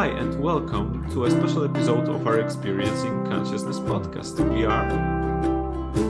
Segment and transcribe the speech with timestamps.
[0.00, 4.40] Hi, and welcome to a special episode of our Experiencing Consciousness podcast.
[4.50, 4.88] We are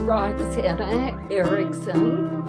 [0.07, 2.41] Roxanna Erickson,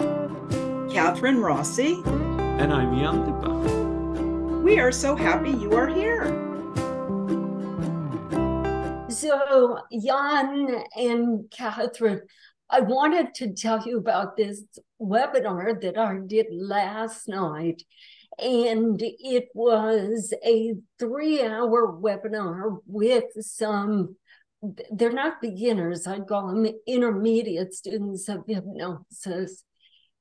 [0.89, 2.01] Kathryn Rossi.
[2.05, 4.61] and I'm Jan Lipa.
[4.61, 6.27] We are so happy you are here.
[9.11, 12.21] So, Jan and Kathryn,
[12.71, 14.63] I wanted to tell you about this
[15.01, 17.83] webinar that I did last night.
[18.39, 24.17] And it was a three hour webinar with some,
[24.93, 29.65] they're not beginners, I'd call them intermediate students of hypnosis.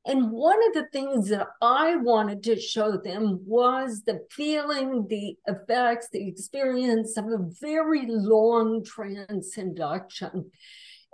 [0.06, 5.36] And one of the things that I wanted to show them was the feeling, the
[5.46, 10.50] effects, the experience of a very long trance induction.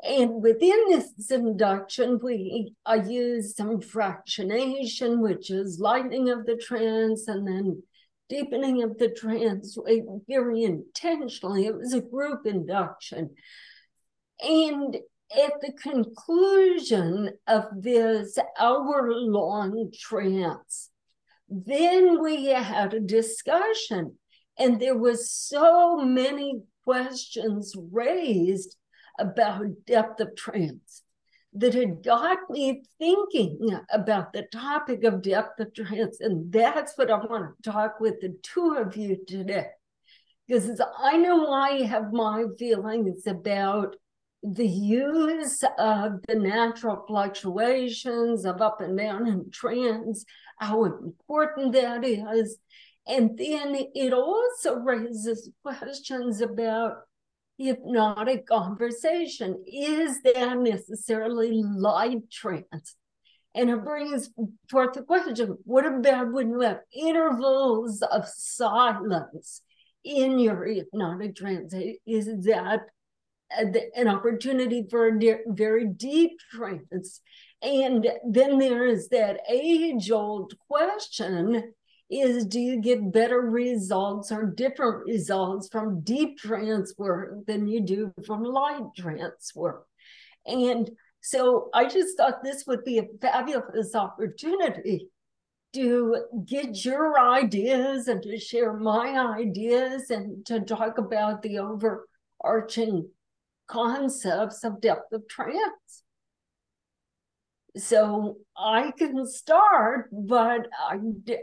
[0.03, 6.55] And within this induction, we uh, I used some fractionation, which is lightening of the
[6.55, 7.81] trance and then
[8.29, 9.77] deepening of the trance
[10.27, 11.65] very intentionally.
[11.65, 13.31] It was a group induction.
[14.41, 14.97] And
[15.35, 20.89] at the conclusion of this hour long trance,
[21.49, 24.17] then we had a discussion,
[24.57, 28.76] and there was so many questions raised
[29.17, 31.03] about depth of trance
[31.53, 36.19] that had got me thinking about the topic of depth of trance.
[36.19, 39.67] And that's what I want to talk with the two of you today.
[40.47, 43.95] Because I know I have my feelings about
[44.43, 50.23] the use of the natural fluctuations of up and down in trance,
[50.59, 52.57] how important that is.
[53.07, 56.97] And then it also raises questions about
[57.57, 59.63] hypnotic conversation.
[59.65, 62.95] Is that necessarily light trance?
[63.55, 64.29] And it brings
[64.69, 69.61] forth the question what about when you have intervals of silence
[70.03, 71.73] in your hypnotic trance?
[72.05, 72.81] Is that
[73.95, 77.21] an opportunity for a very deep trance?
[77.63, 81.73] And then there is that age old question
[82.09, 87.81] is do you get better results or different results from deep trance work than you
[87.81, 89.85] do from light trance work?
[90.45, 90.89] And
[91.21, 95.09] so I just thought this would be a fabulous opportunity
[95.73, 103.09] to get your ideas and to share my ideas and to talk about the overarching
[103.67, 106.03] concepts of depth of trance.
[107.77, 110.97] So I can start, but I,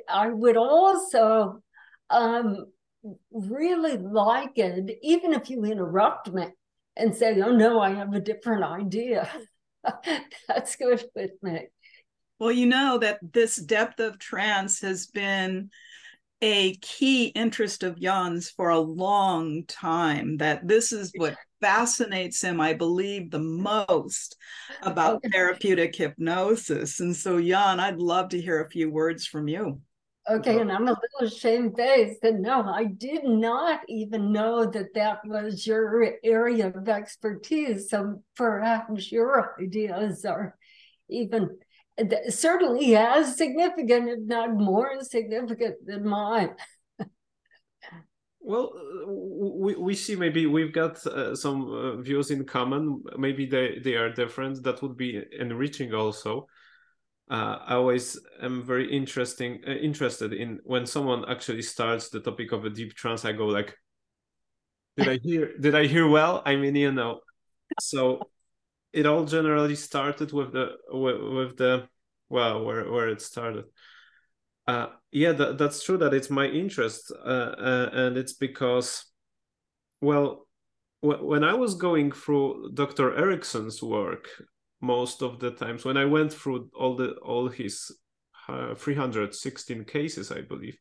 [0.08, 1.62] I would also
[2.10, 2.66] um,
[3.32, 6.46] really like it, even if you interrupt me
[6.96, 9.28] and say, oh no, I have a different idea.
[10.48, 11.68] That's good with me.
[12.38, 15.70] Well, you know that this depth of trance has been
[16.44, 22.60] a key interest of Jan's for a long time, that this is what fascinates him,
[22.60, 24.36] I believe, the most
[24.82, 25.30] about oh, okay.
[25.30, 27.00] therapeutic hypnosis.
[27.00, 29.80] And so, Jan, I'd love to hear a few words from you.
[30.30, 35.20] Okay, and I'm a little shamefaced that no, I did not even know that that
[35.24, 37.88] was your area of expertise.
[37.88, 40.58] So perhaps your ideas are
[41.08, 41.56] even
[42.28, 46.54] certainly as significant, if not more significant than mine.
[48.40, 48.74] Well,
[49.06, 53.02] we, we see maybe we've got uh, some uh, views in common.
[53.16, 54.62] Maybe they, they are different.
[54.64, 56.46] That would be enriching also.
[57.30, 62.52] Uh, I always am very interesting uh, interested in when someone actually starts the topic
[62.52, 63.24] of a deep trance.
[63.24, 63.74] I go like,
[64.98, 65.56] did I hear?
[65.58, 66.42] did I hear well?
[66.44, 67.20] I mean, you know.
[67.80, 68.20] So
[68.94, 71.88] it all generally started with the with, with the
[72.28, 73.64] well where where it started.
[74.66, 79.04] Uh, yeah, that, that's true that it's my interest, uh, uh, and it's because,
[80.00, 80.46] well,
[81.02, 83.14] w- when I was going through Dr.
[83.14, 84.26] Erickson's work,
[84.80, 87.90] most of the times when I went through all the all his
[88.48, 90.78] uh, 316 cases, I believe,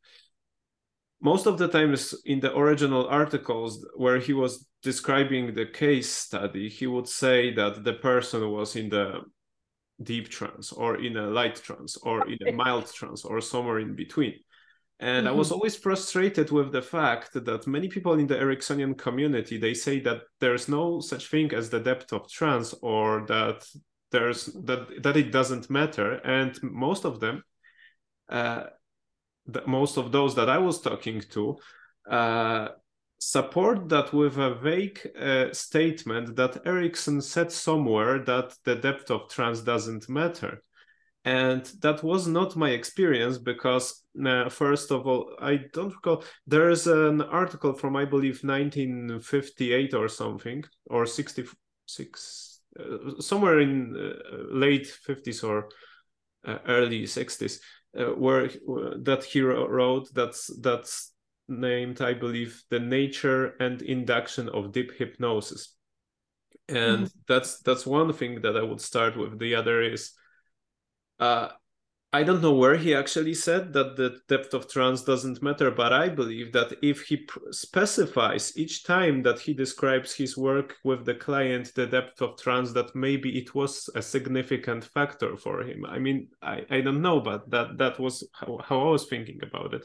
[1.21, 6.69] most of the times in the original articles where he was describing the case study,
[6.69, 9.21] he would say that the person was in the
[10.01, 13.95] deep trance or in a light trance or in a mild trance or somewhere in
[13.95, 14.33] between.
[14.99, 15.33] And mm-hmm.
[15.33, 15.55] I was mm-hmm.
[15.55, 20.21] always frustrated with the fact that many people in the Ericksonian community they say that
[20.39, 23.65] there's no such thing as the depth of trance or that
[24.11, 26.13] there's that that it doesn't matter.
[26.23, 27.43] And most of them,
[28.29, 28.65] uh,
[29.45, 31.57] the, most of those that I was talking to,
[32.09, 32.67] uh,
[33.23, 39.29] support that with a vague uh, statement that Erickson said somewhere that the depth of
[39.29, 40.61] trance doesn't matter.
[41.25, 46.85] and that was not my experience because uh, first of all i don't recall there's
[46.87, 54.87] an article from i believe 1958 or something or 66 uh, somewhere in uh, late
[55.07, 55.69] 50s or
[56.45, 57.59] uh, early 60s
[57.97, 58.49] uh, where
[59.03, 61.12] that he wrote that's that's
[61.47, 65.75] named i believe the nature and induction of deep hypnosis
[66.69, 67.19] and mm-hmm.
[67.27, 70.13] that's that's one thing that i would start with the other is
[71.19, 71.49] uh,
[72.15, 75.91] I don't know where he actually said that the depth of trance doesn't matter, but
[75.91, 81.05] I believe that if he pr- specifies each time that he describes his work with
[81.05, 85.85] the client the depth of trance, that maybe it was a significant factor for him.
[85.87, 89.39] I mean, I, I don't know, but that that was how, how I was thinking
[89.41, 89.83] about it.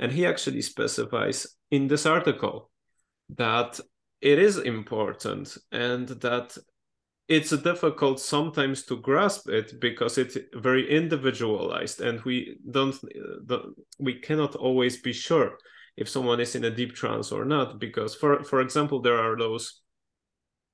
[0.00, 2.70] And he actually specifies in this article
[3.36, 3.78] that
[4.20, 6.56] it is important and that
[7.28, 12.98] it's difficult sometimes to grasp it because it's very individualized and we don't
[14.00, 15.56] we cannot always be sure
[15.96, 19.36] if someone is in a deep trance or not because for for example there are
[19.36, 19.80] those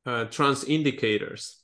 [0.06, 1.62] uh, trance indicators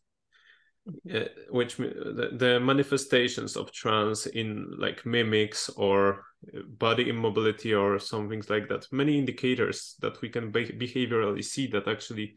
[1.12, 1.20] uh,
[1.50, 6.24] which the, the, manifestations of trance in like mimics or
[6.66, 11.68] body immobility or some things like that many indicators that we can be- behaviorally see
[11.68, 12.36] that actually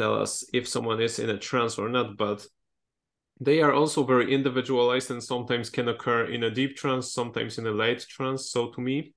[0.00, 2.46] tell us if someone is in a trance or not, but
[3.38, 7.66] they are also very individualized and sometimes can occur in a deep trance, sometimes in
[7.66, 8.50] a light trance.
[8.50, 9.14] So to me,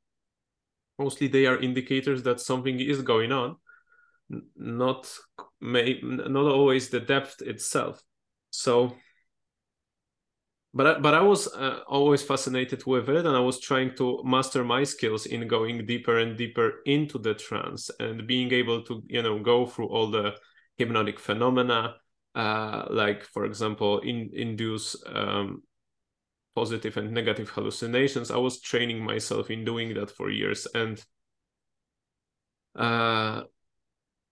[1.00, 3.55] mostly they are indicators that something is going on,
[4.55, 5.11] not
[5.61, 8.01] may not always the depth itself.
[8.53, 8.95] So,
[10.75, 14.21] but I, but I was uh, always fascinated with it, and I was trying to
[14.23, 19.01] master my skills in going deeper and deeper into the trance and being able to
[19.07, 20.35] you know go through all the
[20.77, 21.95] hypnotic phenomena,
[22.35, 25.63] uh, like, for example, in, induce um,
[26.55, 28.29] positive and negative hallucinations.
[28.29, 30.67] I was training myself in doing that for years.
[30.75, 31.03] And
[32.75, 33.44] uh,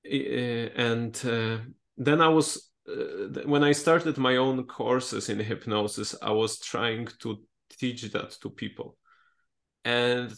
[0.03, 1.57] and uh,
[1.97, 7.07] then I was uh, when I started my own courses in hypnosis, I was trying
[7.19, 7.37] to
[7.69, 8.97] teach that to people,
[9.85, 10.33] and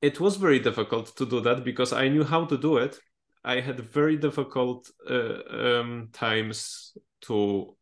[0.00, 2.98] it was very difficult to do that because I knew how to do it,
[3.44, 7.76] I had very difficult uh, um, times to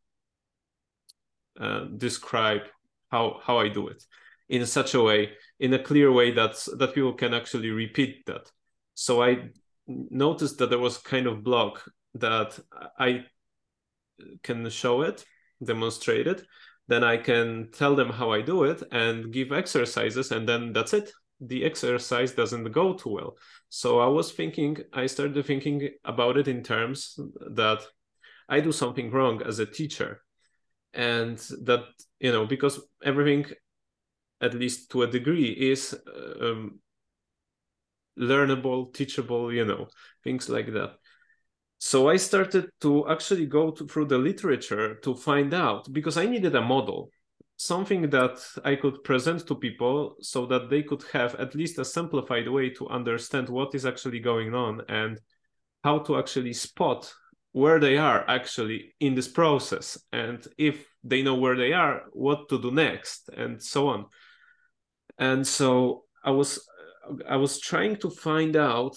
[1.58, 2.62] uh, describe
[3.10, 4.02] how how I do it
[4.48, 8.50] in such a way, in a clear way that that people can actually repeat that.
[8.94, 9.50] So I
[9.86, 11.82] noticed that there was kind of block
[12.14, 12.58] that
[12.98, 13.24] I
[14.42, 15.24] can show it,
[15.62, 16.44] demonstrate it,
[16.88, 20.92] then I can tell them how I do it and give exercises, and then that's
[20.92, 23.36] it the exercise doesn't go too well.
[23.68, 27.18] So I was thinking, I started thinking about it in terms
[27.54, 27.80] that
[28.48, 30.22] I do something wrong as a teacher.
[30.92, 31.84] And that,
[32.18, 33.46] you know, because everything,
[34.40, 35.96] at least to a degree, is
[36.40, 36.80] um,
[38.18, 39.86] learnable, teachable, you know,
[40.24, 40.96] things like that.
[41.82, 46.26] So I started to actually go to, through the literature to find out because I
[46.26, 47.10] needed a model
[47.56, 51.84] something that I could present to people so that they could have at least a
[51.84, 55.20] simplified way to understand what is actually going on and
[55.84, 57.12] how to actually spot
[57.52, 59.98] where they are actually in this process.
[60.10, 64.06] And if they know where they are what to do next and so on.
[65.18, 66.66] And so i was
[67.28, 68.94] i was trying to find out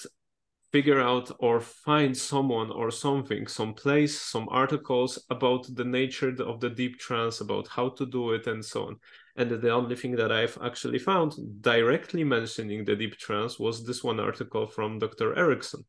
[0.73, 6.59] figure out or find someone or something, some place, some articles about the nature of
[6.59, 8.95] the deep trance, about how to do it, and so on.
[9.35, 14.03] And the only thing that I've actually found directly mentioning the deep trance was this
[14.03, 15.37] one article from Dr.
[15.37, 15.85] Erickson.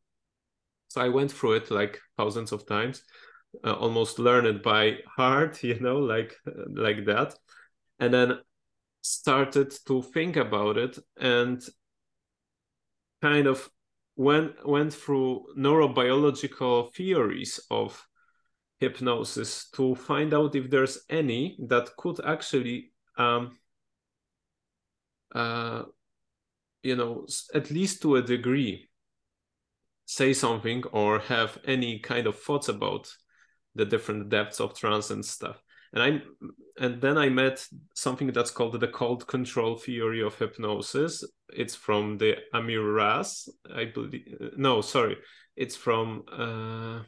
[0.89, 3.01] So I went through it like thousands of times,
[3.63, 6.35] uh, almost learned it by heart, you know, like
[6.69, 7.33] like that,
[7.99, 8.39] and then
[9.01, 11.63] started to think about it and
[13.21, 13.69] kind of
[14.15, 18.07] went went through neurobiological theories of
[18.79, 23.57] hypnosis to find out if there's any that could actually um,
[25.33, 25.83] uh,
[26.83, 28.87] you know at least to a degree
[30.05, 33.11] say something or have any kind of thoughts about
[33.73, 35.61] the different depths of trance and stuff
[35.95, 36.21] and i
[36.83, 42.17] and then i met something that's called the cold control theory of hypnosis it's from
[42.17, 44.25] the Amir Raz i believe
[44.57, 45.17] no sorry
[45.55, 46.99] it's from uh,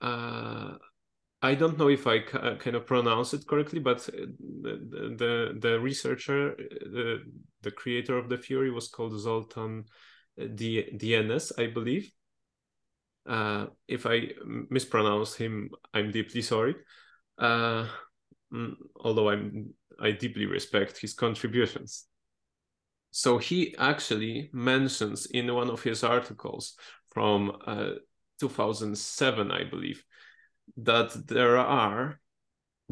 [0.00, 0.76] uh,
[1.44, 6.56] I don't know if I kind of pronounce it correctly, but the the, the researcher,
[6.56, 7.22] the,
[7.60, 9.84] the creator of the theory was called Zoltan
[10.54, 12.10] D- Dienes, I believe.
[13.26, 14.28] Uh, if I
[14.70, 16.76] mispronounce him, I'm deeply sorry.
[17.38, 17.86] Uh,
[18.52, 22.06] mm, although I'm I deeply respect his contributions.
[23.10, 26.74] So he actually mentions in one of his articles
[27.12, 27.90] from uh,
[28.40, 30.04] 2007, I believe,
[30.76, 32.18] that there are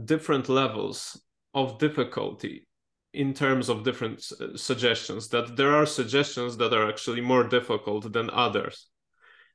[0.03, 1.21] different levels
[1.55, 2.67] of difficulty
[3.13, 8.13] in terms of different uh, suggestions that there are suggestions that are actually more difficult
[8.13, 8.92] than others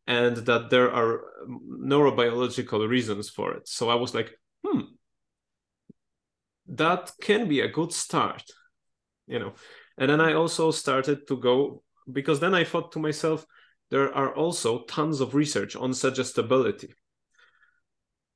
[0.08, 3.68] and that there are um, neurobiological reasons for it.
[3.68, 4.32] So i was like
[4.66, 4.82] hmm
[6.70, 8.44] that can be a good start
[9.28, 9.54] you know.
[9.98, 13.46] And then i also started to go because then i thought to myself
[13.90, 16.94] there are also tons of research on suggestibility.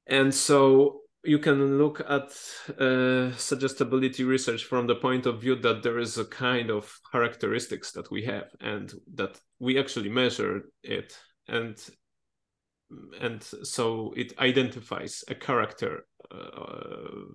[0.08, 2.32] And so you can look at
[2.80, 7.92] uh, suggestibility research from the point of view that there is a kind of characteristics
[7.92, 11.18] that we have and that we actually measure it
[11.52, 11.78] and
[13.22, 17.28] and so it identifies a character uh,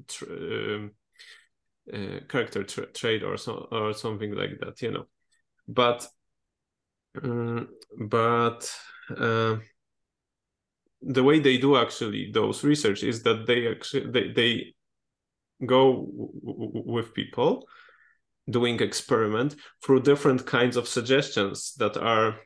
[1.93, 5.07] uh, character tra- trait or so or something like that you know.
[5.69, 6.07] But
[7.23, 7.69] um,
[7.99, 8.71] but
[9.17, 9.57] uh,
[11.03, 14.75] the way they do actually those research is that they actually they, they
[15.65, 16.07] go
[16.45, 17.67] w- with people
[18.49, 22.37] doing experiment through different kinds of suggestions that are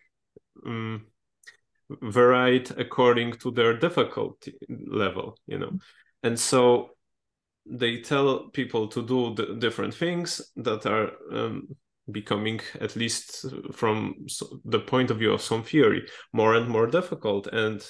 [0.66, 1.06] um,
[2.02, 4.54] varied according to their difficulty
[4.86, 5.72] level you know
[6.22, 6.90] and so
[7.66, 11.68] they tell people to do the different things that are um,
[12.10, 14.14] becoming at least from
[14.64, 17.84] the point of view of some theory more and more difficult and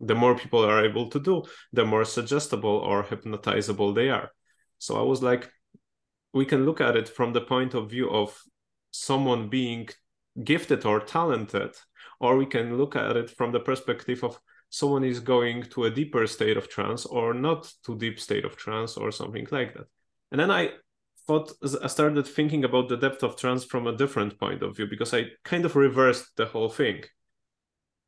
[0.00, 4.30] the more people are able to do, the more suggestible or hypnotizable they are.
[4.78, 5.50] So I was like,
[6.32, 8.36] we can look at it from the point of view of
[8.90, 9.88] someone being
[10.42, 11.74] gifted or talented,
[12.20, 14.38] or we can look at it from the perspective of
[14.70, 18.56] someone is going to a deeper state of trance or not too deep state of
[18.56, 19.86] trance or something like that.
[20.30, 20.70] And then I
[21.26, 24.86] thought I started thinking about the depth of trance from a different point of view
[24.88, 27.04] because I kind of reversed the whole thing.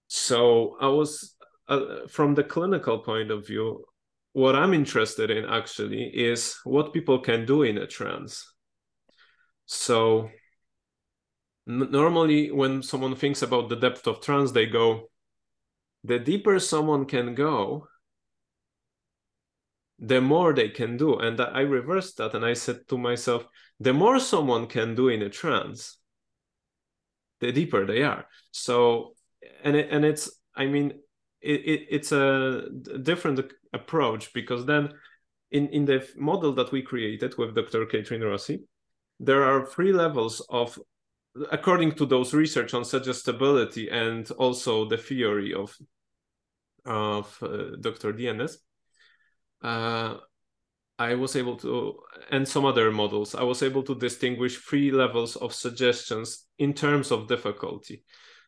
[0.08, 1.36] So I was
[1.68, 3.84] uh, from the clinical point of view,
[4.32, 8.44] what I'm interested in actually is what people can do in a trance.
[9.66, 10.30] So
[11.66, 15.10] normally when someone thinks about the depth of trance, they go,
[16.04, 17.88] the deeper someone can go,
[19.98, 21.18] the more they can do.
[21.18, 23.46] And I reversed that and I said to myself,
[23.80, 25.98] the more someone can do in a trance,
[27.40, 28.26] the deeper they are.
[28.52, 29.14] So,
[29.64, 30.92] and it, and it's, I mean,
[31.40, 32.68] it, it, it's a
[33.02, 33.40] different
[33.72, 34.94] approach because then
[35.50, 37.86] in, in the model that we created with Dr.
[37.86, 38.64] Kathryn Rossi,
[39.20, 40.78] there are three levels of,
[41.50, 45.76] according to those research on suggestibility and also the theory of,
[46.84, 48.12] of uh, Dr.
[48.12, 48.58] Dienes,
[49.62, 50.16] uh,
[50.98, 51.98] I was able to,
[52.30, 57.10] and some other models, I was able to distinguish three levels of suggestions in terms
[57.10, 58.02] of difficulty.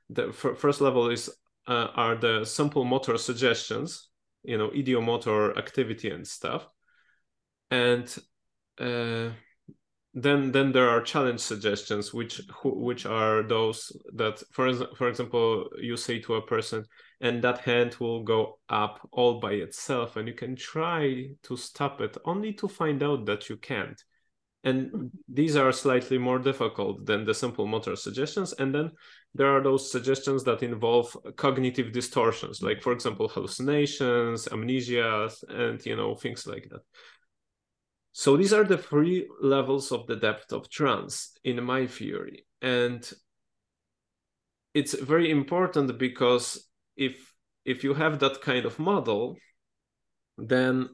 [0.09, 1.29] The first level is
[1.67, 4.09] uh, are the simple motor suggestions,
[4.43, 6.67] you know, ideomotor activity and stuff.
[7.71, 8.09] And
[8.81, 9.31] uh,
[10.15, 15.97] then then there are challenge suggestions, which which are those that, for for example, you
[15.97, 16.85] say to a person,
[17.21, 22.01] and that hand will go up all by itself, and you can try to stop
[22.01, 24.03] it, only to find out that you can't.
[24.65, 25.07] And hmm.
[25.29, 28.91] these are slightly more difficult than the simple motor suggestions and then
[29.35, 35.95] there are those suggestions that involve cognitive distortions like for example hallucinations amnesia and you
[35.95, 36.81] know things like that
[38.13, 42.47] so these are the three levels of the depth of trance in my theory.
[42.61, 43.09] And
[44.75, 47.33] it's very important because if
[47.65, 49.37] if you have that kind of model
[50.37, 50.89] then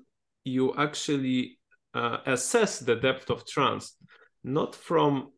[0.45, 1.59] you actually
[1.95, 3.97] uh, assess the depth of trance
[4.43, 5.31] not from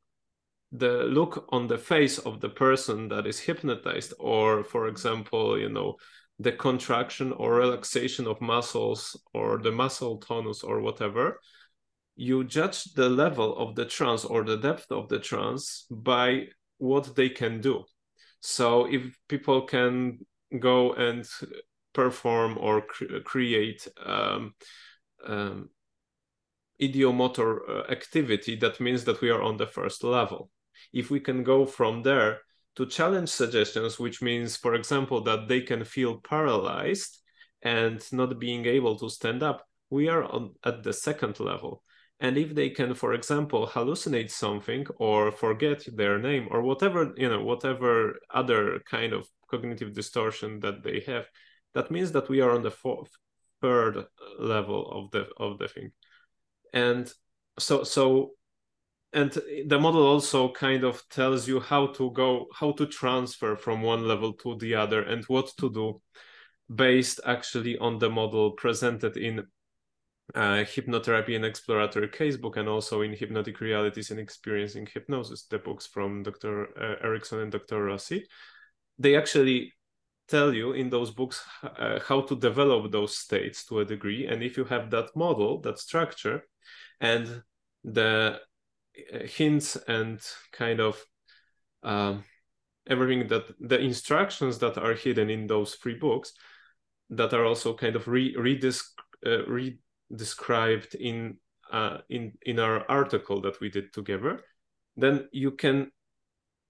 [0.73, 5.68] the look on the face of the person that is hypnotized or for example you
[5.68, 5.97] know
[6.38, 11.40] the contraction or relaxation of muscles or the muscle tonus or whatever
[12.17, 16.47] you judge the level of the trance or the depth of the trance by
[16.79, 17.85] what they can do
[18.41, 20.19] so if people can
[20.61, 21.27] go and
[21.93, 24.55] perform or cre- create um,
[25.27, 25.71] um,
[26.81, 30.51] ideomotor uh, activity, that means that we are on the first level.
[30.93, 32.41] If we can go from there
[32.77, 37.19] to challenge suggestions, which means, for example, that they can feel paralyzed
[37.63, 41.83] and not being able to stand up, we are on, at the second level.
[42.21, 47.29] And if they can, for example, hallucinate something or forget their name or whatever, you
[47.29, 51.27] know, whatever other kind of cognitive distortion that they have,
[51.75, 53.11] that means that we are on the fourth,
[53.61, 54.07] third
[54.39, 55.91] level of the of the thing.
[56.73, 57.13] and
[57.59, 58.33] so so
[59.13, 59.33] and
[59.67, 64.07] the model also kind of tells you how to go how to transfer from one
[64.07, 66.01] level to the other and what to do
[66.75, 69.47] based actually on the model presented in
[70.35, 75.87] uh, hypnotherapy and exploratory casebook and also in hypnotic realities and experiencing hypnosis the books
[75.87, 78.26] from dr uh, erickson and dr rossi.
[78.99, 79.73] They actually
[80.28, 84.42] tell you in those books uh, how to develop those states to a degree and
[84.42, 86.42] if you have that model that structure
[87.00, 87.42] and
[87.85, 88.40] the
[89.14, 90.21] uh, hints and
[90.52, 91.00] kind of
[91.85, 92.25] um,
[92.88, 96.33] everything that the instructions that are hidden in those three books
[97.11, 98.83] that are also kind of re, redescribed
[99.25, 99.45] uh,
[100.15, 101.39] described in
[101.73, 104.41] uh, in in our article that we did together,
[104.97, 105.91] then you can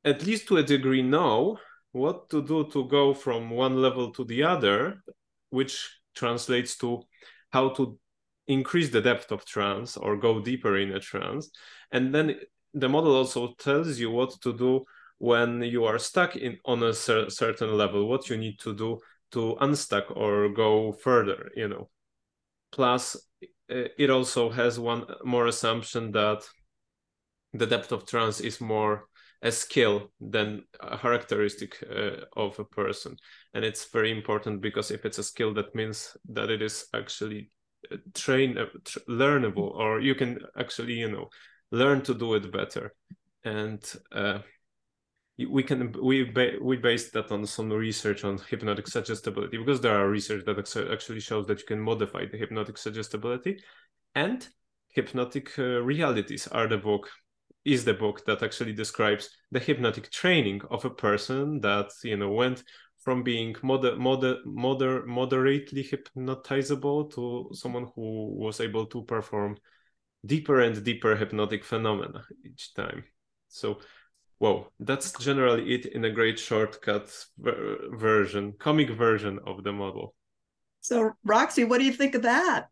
[0.05, 1.59] at least to a degree know
[1.93, 5.03] what to do to go from one level to the other,
[5.51, 7.03] which translates to
[7.51, 7.99] how to
[8.47, 11.51] increase the depth of trance or go deeper in a trance.
[11.91, 12.37] And then
[12.75, 14.85] the model also tells you what to do
[15.19, 18.99] when you are stuck in on a cer- certain level, what you need to do
[19.33, 21.89] to unstuck or go further, you know.
[22.77, 23.17] Plus,
[23.69, 26.43] it also has one more assumption that
[27.55, 29.09] the depth of trance is more
[29.41, 33.17] a skill than a characteristic uh, of a person.
[33.55, 37.51] And it's very important because if it's a skill that means that it is actually
[37.91, 38.67] uh, train uh,
[39.09, 41.31] learnable or you can actually you know
[41.71, 42.93] learn to do it better.
[43.43, 44.41] And uh,
[45.39, 49.97] we can we ba- we based that on some research on hypnotic suggestibility because there
[49.97, 50.59] are research that
[50.91, 53.63] actually shows that you can modify the hypnotic suggestibility.
[54.15, 54.47] And
[54.89, 57.11] hypnotic uh, realities are the book
[57.67, 62.31] is the book that actually describes the hypnotic training of a person that you know
[62.31, 62.65] went
[62.99, 69.57] from being moder- moder- moder- moderately hypnotizable to someone who was able to perform
[70.25, 73.05] deeper and deeper hypnotic phenomena each time.
[73.49, 73.81] So
[74.39, 80.15] Whoa, that's generally it in a great shortcut ver- version, comic version of the model.
[80.81, 82.67] So, Roxy, what do you think of that?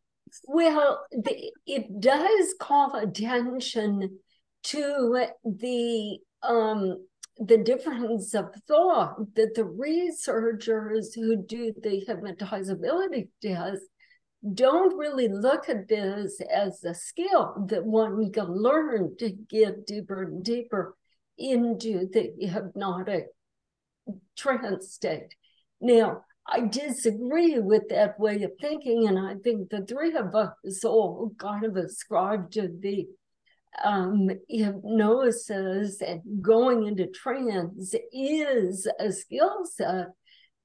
[0.45, 4.19] Well, the, it does call attention
[4.65, 7.07] to the um,
[7.39, 13.83] the difference of thought that the researchers who do the hypnotizability test
[14.53, 20.23] don't really look at this as a skill that one can learn to get deeper
[20.23, 20.95] and deeper
[21.39, 23.27] into the hypnotic
[24.37, 25.35] trance state.
[25.81, 30.85] Now, I disagree with that way of thinking, and I think the three of us
[30.85, 33.07] all kind of ascribe to the
[33.83, 40.09] um, hypnosis and going into trance is a skill set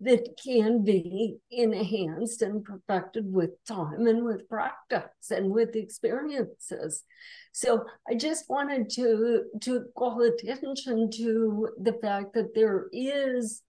[0.02, 7.04] that can be enhanced and perfected with time and with practice and with experiences.
[7.52, 13.62] So I just wanted to to call attention to the fact that there is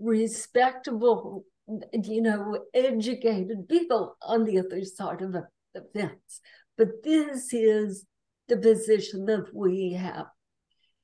[0.00, 1.44] respectable,
[1.92, 5.46] you know, educated people on the other side of the
[5.94, 6.40] fence.
[6.78, 8.06] But this is
[8.48, 10.26] the position that we have.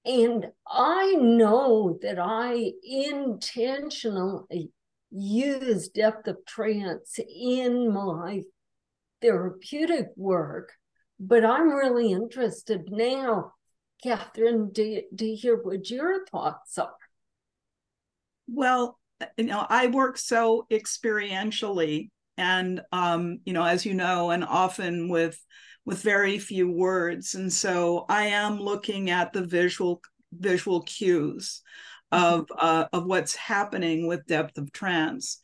[0.08, 4.72] And I know that I intentionally
[5.10, 8.44] use depth of trance in my
[9.20, 10.72] therapeutic work,
[11.20, 13.52] but I'm really interested now,
[14.02, 16.94] Kathryn, to, to hear what your thoughts are.
[18.46, 18.98] Well,
[19.36, 25.10] you know, I work so experientially and um, you know, as you know, and often
[25.10, 25.38] with
[25.88, 27.34] with very few words.
[27.34, 31.62] And so I am looking at the visual visual cues
[32.12, 32.58] of mm-hmm.
[32.58, 35.38] uh, of what's happening with depth of trance.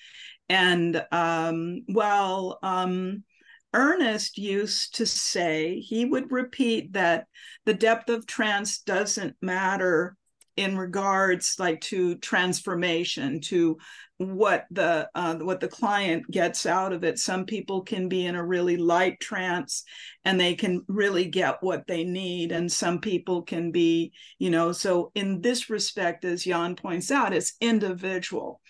[0.51, 3.25] And um, while um,
[3.73, 7.25] Ernest used to say, he would repeat that
[7.65, 10.15] the depth of trance doesn't matter
[10.57, 13.77] in regards like to transformation to
[14.19, 17.19] what the uh, what the client gets out of it.
[17.19, 19.85] Some people can be in a really light trance
[20.25, 24.73] and they can really get what they need and some people can be you know
[24.73, 28.61] so in this respect as jan points out it's individual.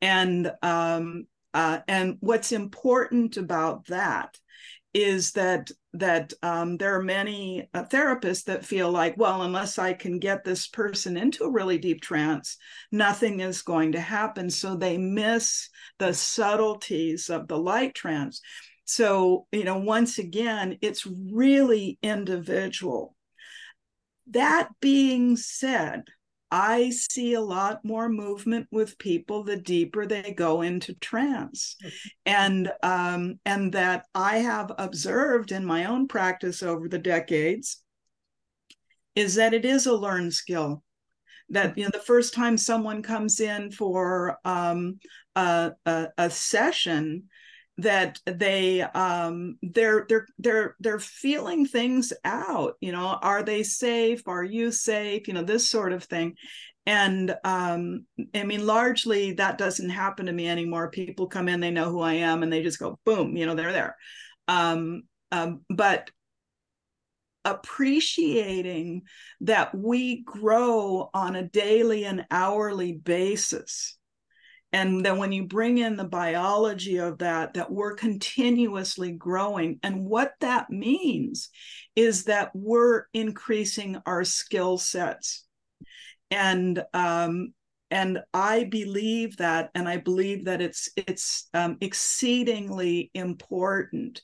[0.00, 4.38] And um uh, and what's important about that
[4.94, 9.92] is that that um, there are many uh, therapists that feel like, well, unless I
[9.92, 12.56] can get this person into a really deep trance,
[12.90, 14.48] nothing is going to happen.
[14.48, 18.40] So they miss the subtleties of the light trance.
[18.86, 23.14] So, you know, once again, it's really individual.
[24.28, 26.04] That being said,
[26.54, 31.76] I see a lot more movement with people the deeper they go into trance,
[32.26, 37.82] and um, and that I have observed in my own practice over the decades
[39.14, 40.82] is that it is a learned skill.
[41.48, 44.98] That you know, the first time someone comes in for um,
[45.34, 47.30] a, a, a session,
[47.82, 54.26] that they um they're they're they're they're feeling things out you know are they safe?
[54.26, 55.28] Are you safe?
[55.28, 56.36] You know this sort of thing.
[56.86, 60.90] And um i mean largely that doesn't happen to me anymore.
[60.90, 63.54] People come in they know who i am and they just go boom you know
[63.54, 63.96] they're there.
[64.48, 66.10] Um, um but
[67.44, 69.02] appreciating
[69.40, 73.98] that we grow on a daily and hourly basis
[74.72, 80.04] and then when you bring in the biology of that that we're continuously growing and
[80.04, 81.50] what that means
[81.94, 85.44] is that we're increasing our skill sets.
[86.30, 87.52] And um,
[87.90, 94.22] and i believe that and i believe that it's it's um, exceedingly important.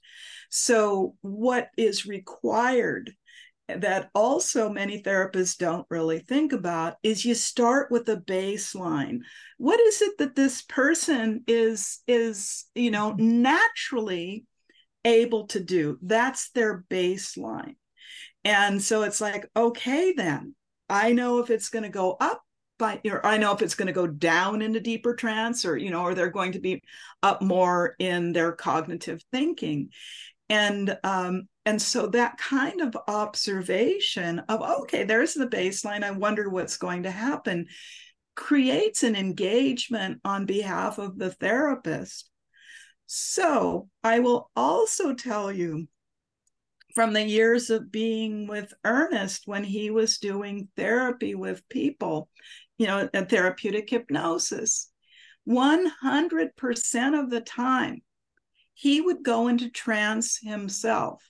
[0.48, 3.12] So what is required
[3.68, 9.20] that also many therapists don't really think about is you start with a baseline.
[9.58, 14.44] What is it that this person is is you know naturally
[15.04, 15.98] able to do?
[16.02, 17.76] That's their baseline.
[18.44, 20.54] And so it's like okay then
[20.88, 22.40] i know if it's going to go up
[22.78, 25.90] by or i know if it's going to go down into deeper trance or you
[25.90, 26.80] know or they're going to be
[27.22, 29.90] up more in their cognitive thinking.
[30.48, 36.48] And um, and so that kind of observation of okay there's the baseline i wonder
[36.48, 37.66] what's going to happen
[38.34, 42.30] creates an engagement on behalf of the therapist.
[43.04, 45.88] So i will also tell you
[46.94, 52.30] from the years of being with ernest when he was doing therapy with people
[52.78, 54.90] you know a therapeutic hypnosis
[55.46, 58.00] 100% of the time
[58.72, 61.22] he would go into trance himself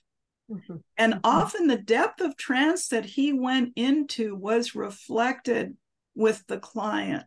[0.49, 0.77] Mm-hmm.
[0.97, 5.75] And often the depth of trance that he went into was reflected
[6.15, 7.25] with the client.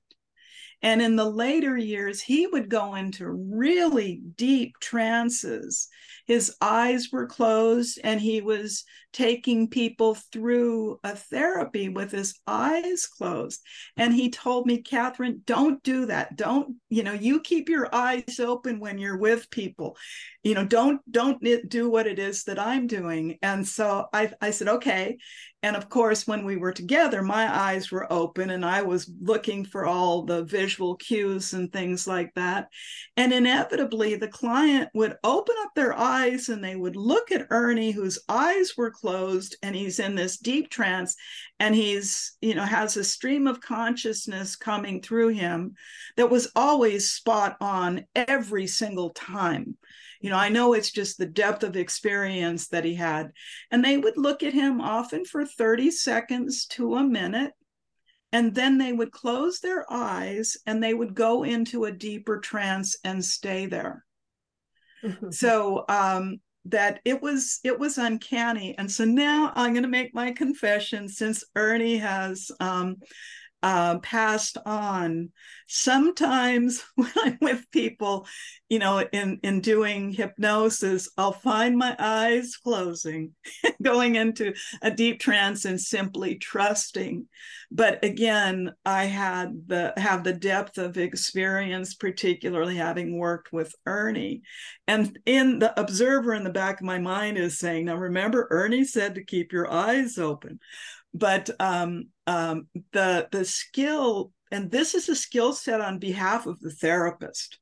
[0.85, 5.89] And in the later years, he would go into really deep trances.
[6.27, 13.07] His eyes were closed and he was taking people through a therapy with his eyes
[13.07, 13.61] closed.
[13.97, 16.37] And he told me, Kathryn, don't do that.
[16.37, 19.97] Don't, you know, you keep your eyes open when you're with people.
[20.43, 23.39] You know, don't don't do what it is that I'm doing.
[23.43, 25.19] And so I, I said, okay.
[25.65, 29.65] And of course, when we were together, my eyes were open and I was looking
[29.65, 32.67] for all the visual cues and things like that.
[33.17, 37.93] And inevitably, the client would open up their eyes and they would look at Ernie,
[37.93, 41.15] whose eyes were closed and he's in this deep trance
[41.63, 45.75] and he's you know has a stream of consciousness coming through him
[46.17, 49.77] that was always spot on every single time
[50.23, 53.31] you know i know it's just the depth of experience that he had.
[53.71, 57.53] And they would look at him often for 30 seconds to a minute
[58.33, 62.97] and then they would close their eyes and they would go into a deeper trance
[63.05, 64.05] and stay there.
[65.05, 65.31] Mm-hmm.
[65.33, 68.77] so um, that it was it was uncanny.
[68.79, 72.97] And so now i'm going to make my confession since ernie has um,
[73.63, 75.31] uh, passed on.
[75.69, 78.27] Sometimes when I'm with people,
[78.69, 83.33] you know, in in doing hypnosis, I'll find my eyes closing,
[83.83, 87.27] going into a deep trance and simply trusting.
[87.71, 94.43] But again, I had the have the depth of experience, particularly having worked with Ernie,
[94.87, 98.85] and in the observer in the back of my mind is saying, "Now remember, Ernie
[98.85, 100.59] said to keep your eyes open."
[101.15, 106.61] But um, um, the the skill and this is a skill set on behalf of
[106.61, 107.59] the therapist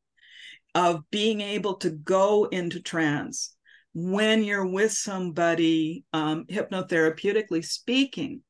[0.74, 3.54] of being able to go into trance
[3.92, 8.42] when you're with somebody um, hypnotherapeutically speaking.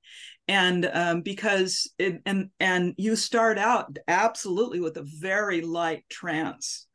[0.49, 6.89] And um, because it, and and you start out absolutely with a very light trance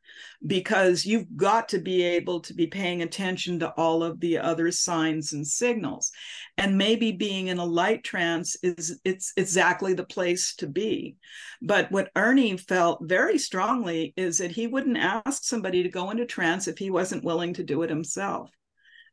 [0.46, 4.70] because you've got to be able to be paying attention to all of the other
[4.70, 6.12] signs and signals.
[6.56, 11.16] And maybe being in a light trance is it's exactly the place to be.
[11.62, 16.26] But what ernie felt very strongly is that he wouldn't ask somebody to go into
[16.26, 18.50] trance if he wasn't willing to do it himself.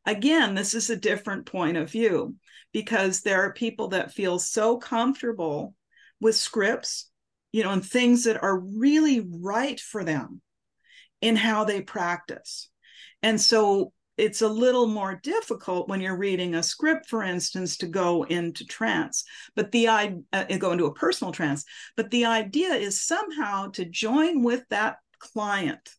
[0.06, 2.36] Again this is a different point of view
[2.72, 5.74] because there are people that feel so comfortable
[6.20, 7.08] with scripts
[7.54, 10.42] you know and things that are really right for them
[11.24, 12.68] in how they practice.
[13.22, 17.86] And so it's a little more difficult when you're reading a script for instance to
[17.86, 19.24] go into trance
[19.56, 21.64] but the i uh, go into a personal trance
[21.96, 25.90] but the idea is somehow to join with that client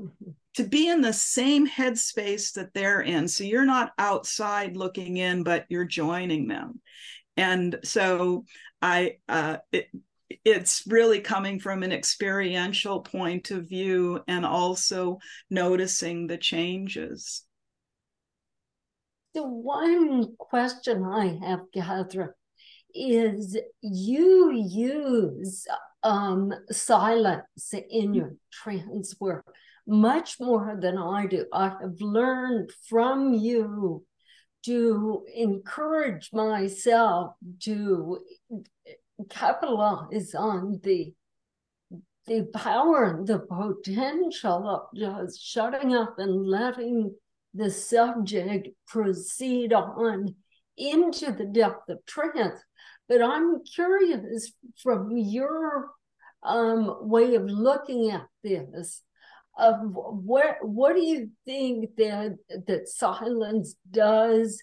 [0.00, 0.30] mm-hmm.
[0.54, 5.42] to be in the same headspace that they're in so you're not outside looking in
[5.42, 6.80] but you're joining them
[7.36, 8.46] and so
[8.80, 9.88] i uh, it,
[10.44, 15.18] it's really coming from an experiential point of view and also
[15.50, 17.44] noticing the changes.
[19.34, 22.28] The one question I have, Kathryn,
[22.94, 25.66] is you use
[26.02, 29.46] um, silence in your trance work
[29.86, 31.46] much more than I do.
[31.52, 34.04] I have learned from you
[34.64, 38.18] to encourage myself to
[39.28, 41.12] capitalize on the
[42.26, 47.12] the power, and the potential of just shutting up and letting
[47.52, 50.34] the subject proceed on
[50.76, 52.60] into the depth of trance.
[53.08, 55.90] But I'm curious from your
[56.44, 59.02] um, way of looking at this,
[59.58, 64.62] of what what do you think that that silence does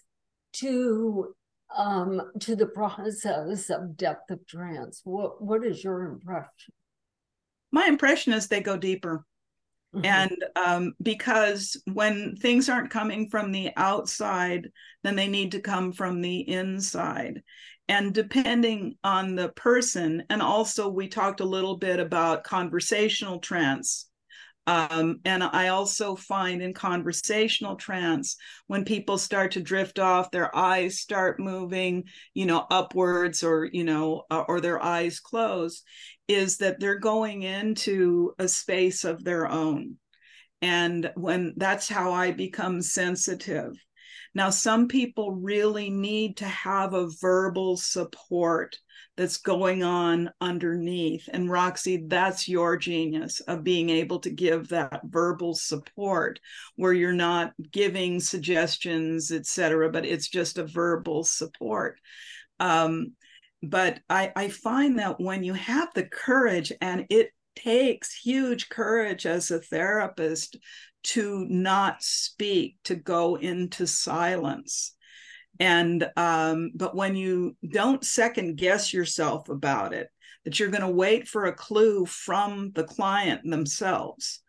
[0.54, 1.34] to
[1.76, 5.00] um, to the process of depth of trance.
[5.04, 6.74] What what is your impression?
[7.72, 9.24] My impression is they go deeper.
[9.94, 10.06] Mm-hmm.
[10.06, 14.70] And um, because when things aren't coming from the outside,
[15.02, 17.42] then they need to come from the inside.
[17.88, 24.09] And depending on the person, and also we talked a little bit about conversational trance
[24.66, 30.54] um, and I also find in conversational trance, when people start to drift off, their
[30.54, 35.82] eyes start moving, you know, upwards or, you know, uh, or their eyes close,
[36.28, 39.96] is that they're going into a space of their own.
[40.62, 43.72] And when that's how I become sensitive.
[44.34, 48.76] Now, some people really need to have a verbal support
[49.20, 51.28] that's going on underneath.
[51.30, 56.40] And Roxy, that's your genius of being able to give that verbal support
[56.76, 61.98] where you're not giving suggestions, et cetera, but it's just a verbal support.
[62.60, 63.12] Um,
[63.62, 69.26] but I, I find that when you have the courage, and it takes huge courage
[69.26, 70.56] as a therapist
[71.02, 74.94] to not speak, to go into silence
[75.60, 80.08] and um, but when you don't second guess yourself about it
[80.44, 84.42] that you're going to wait for a clue from the client themselves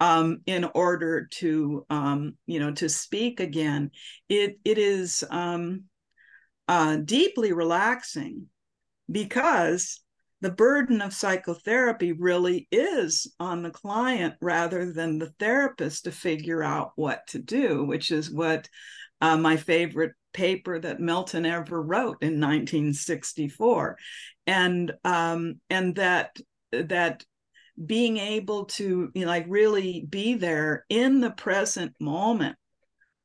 [0.00, 3.90] um, in order to um, you know to speak again
[4.28, 5.84] it it is um,
[6.68, 8.46] uh, deeply relaxing
[9.10, 10.00] because
[10.42, 16.62] the burden of psychotherapy really is on the client rather than the therapist to figure
[16.62, 18.68] out what to do which is what
[19.20, 23.96] uh, my favorite paper that Milton ever wrote in 1964,
[24.46, 26.36] and um, and that
[26.72, 27.24] that
[27.84, 32.56] being able to you know, like really be there in the present moment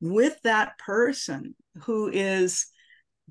[0.00, 2.66] with that person who is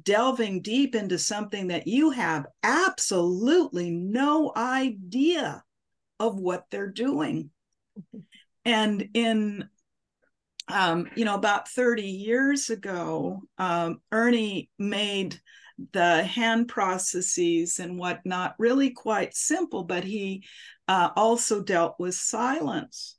[0.02, 5.64] delving deep into something that you have absolutely no idea
[6.20, 7.50] of what they're doing.
[8.64, 9.70] And in
[10.72, 15.40] um, you know, about 30 years ago, um, Ernie made
[15.94, 20.44] the hand processes and whatnot really quite simple, but he
[20.88, 23.18] uh, also dealt with silence.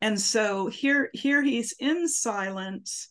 [0.00, 3.08] And so here, here he's in silence,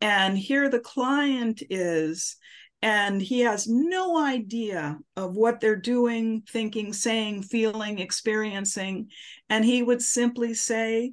[0.00, 2.36] and here the client is,
[2.80, 9.10] and he has no idea of what they're doing, thinking, saying, feeling, experiencing.
[9.50, 11.12] And he would simply say,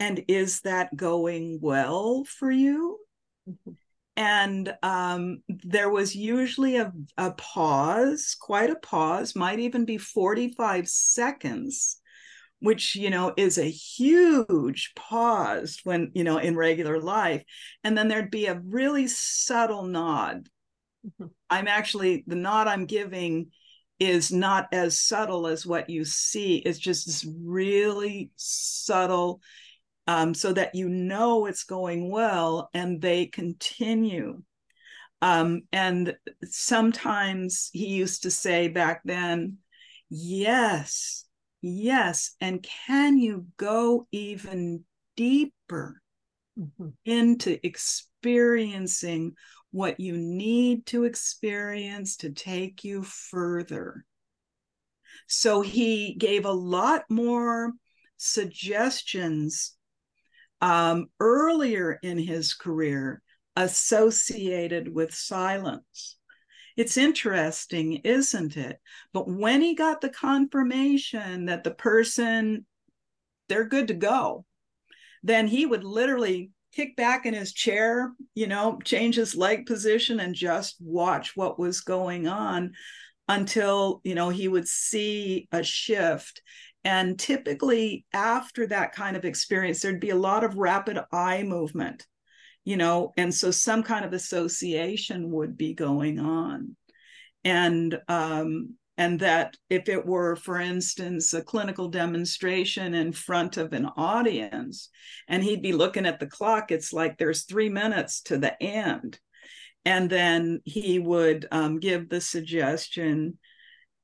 [0.00, 2.98] and is that going well for you
[3.48, 3.72] mm-hmm.
[4.16, 10.88] and um, there was usually a, a pause quite a pause might even be 45
[10.88, 12.00] seconds
[12.60, 17.44] which you know is a huge pause when you know in regular life
[17.84, 20.48] and then there'd be a really subtle nod
[21.06, 21.26] mm-hmm.
[21.50, 23.48] i'm actually the nod i'm giving
[24.00, 29.40] is not as subtle as what you see it's just this really subtle
[30.08, 34.42] um, so that you know it's going well and they continue.
[35.20, 39.58] Um, and sometimes he used to say back then,
[40.08, 41.26] yes,
[41.60, 42.34] yes.
[42.40, 46.00] And can you go even deeper
[46.58, 46.88] mm-hmm.
[47.04, 49.34] into experiencing
[49.72, 54.06] what you need to experience to take you further?
[55.26, 57.74] So he gave a lot more
[58.16, 59.74] suggestions
[60.60, 63.22] um, earlier in his career
[63.56, 66.16] associated with silence.
[66.76, 68.78] It's interesting, isn't it?
[69.12, 72.66] But when he got the confirmation that the person,
[73.48, 74.44] they're good to go,
[75.24, 80.20] then he would literally kick back in his chair, you know, change his leg position
[80.20, 82.72] and just watch what was going on
[83.26, 86.40] until, you know, he would see a shift.
[86.84, 92.06] And typically, after that kind of experience, there'd be a lot of rapid eye movement
[92.68, 96.76] you know and so some kind of association would be going on.
[97.42, 103.72] And um, and that if it were for instance a clinical demonstration in front of
[103.72, 104.90] an audience
[105.28, 109.18] and he'd be looking at the clock it's like there's three minutes to the end.
[109.86, 113.38] And then he would um, give the suggestion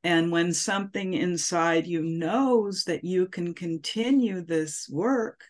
[0.04, 5.44] and when something inside you knows that you can continue this work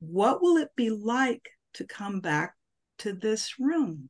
[0.00, 2.54] what will it be like to come back
[2.98, 4.08] to this room.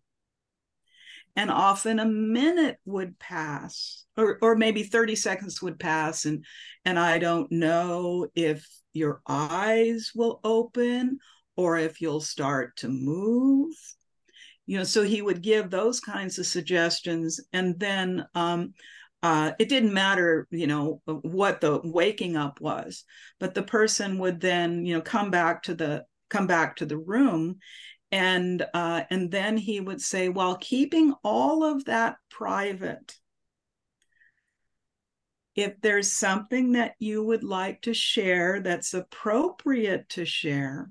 [1.34, 6.44] And often a minute would pass, or, or maybe 30 seconds would pass, and,
[6.84, 11.18] and I don't know if your eyes will open
[11.54, 13.74] or if you'll start to move.
[14.64, 17.38] You know, so he would give those kinds of suggestions.
[17.52, 18.72] And then um,
[19.22, 23.04] uh, it didn't matter, you know, what the waking up was,
[23.40, 26.98] but the person would then, you know, come back to the come back to the
[26.98, 27.58] room
[28.12, 33.16] and uh, and then he would say while keeping all of that private
[35.54, 40.90] if there's something that you would like to share that's appropriate to share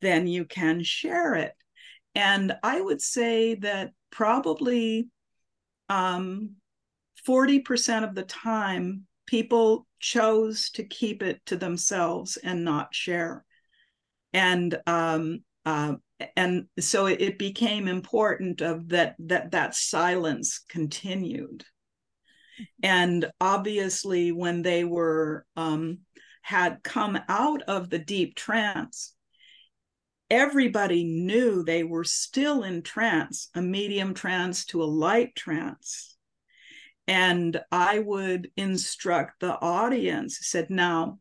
[0.00, 1.52] then you can share it.
[2.14, 5.08] And i would say that probably
[5.90, 6.52] um,
[7.28, 13.44] 40% of the time people chose to keep it to themselves and not share.
[14.32, 15.94] And um, uh,
[16.36, 21.64] and so it, it, became important of that that that silence continued.
[22.82, 26.00] And obviously when they were um,
[26.42, 29.14] had come out of the deep trance
[30.30, 36.10] everybody knew they were still in trance a medium trance to a light trance
[37.10, 41.18] and I would instruct the audience, said, now,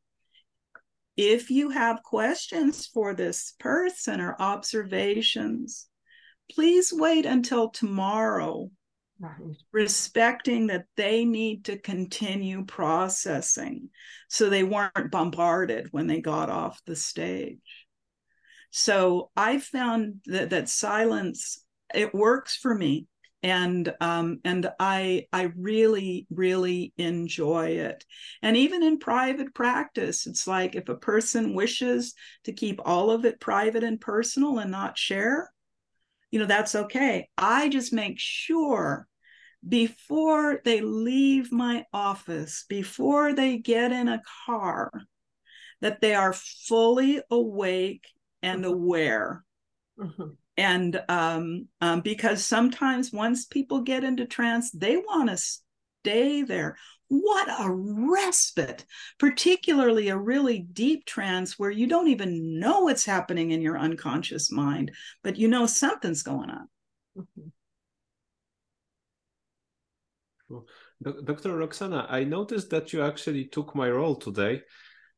[1.18, 5.88] if you have questions for this person or observations,
[6.52, 8.70] please wait until tomorrow,
[9.20, 9.32] right.
[9.72, 13.90] respecting that they need to continue processing
[14.28, 17.88] so they weren't bombarded when they got off the stage.
[18.72, 23.08] So I found that, that silence, it works for me
[23.42, 28.06] and um, and I I really really enjoy it.
[28.42, 33.26] And even in private practice, it's like if a person wishes to keep all of
[33.26, 35.52] it private and personal and not share,
[36.32, 37.30] you know that's okay.
[37.38, 39.08] I just make sure
[39.68, 44.92] before they leave my office, before they get in a car,
[45.82, 48.06] that they are fully awake
[48.42, 48.74] and mm-hmm.
[48.74, 49.44] aware.
[50.00, 56.42] Mm-hmm and um, um, because sometimes once people get into trance they want to stay
[56.42, 56.76] there
[57.08, 58.86] what a respite
[59.18, 64.52] particularly a really deep trance where you don't even know what's happening in your unconscious
[64.52, 64.92] mind
[65.24, 66.68] but you know something's going on
[67.18, 67.48] mm-hmm.
[71.02, 71.52] Dr.
[71.52, 74.64] Roxanna, I noticed that you actually took my role today.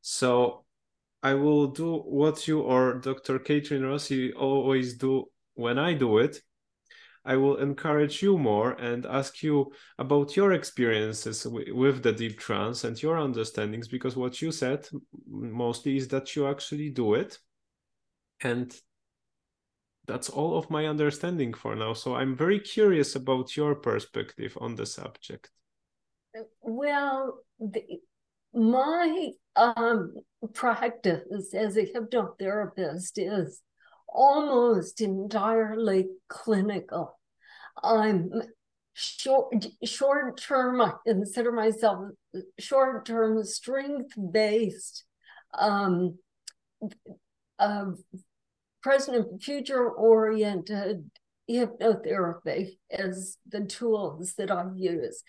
[0.02, 0.66] So
[1.24, 3.40] I will do what you or Dr.
[3.40, 6.42] Kathryn Rossi always do when I do it.
[7.24, 12.84] I will encourage you more and ask you about your experiences with the deep trance
[12.84, 14.88] and your understandings because what you said
[15.30, 17.38] mostly is that you actually do it.
[18.42, 18.76] And
[20.08, 21.94] that's all of my understanding for now.
[21.94, 25.52] So I'm very curious about your perspective on the subject.
[26.62, 27.84] Well, the,
[28.54, 30.16] my um,
[30.54, 33.62] practice as a hypnotherapist is
[34.08, 37.18] almost entirely clinical.
[37.82, 38.32] I'm
[38.94, 40.82] short short term.
[40.82, 42.10] I consider myself
[42.60, 45.06] short term strength based.
[45.58, 46.18] Um,
[47.60, 47.86] uh,
[48.82, 51.10] present and future oriented
[51.50, 55.24] hypnotherapy as the tools that I use.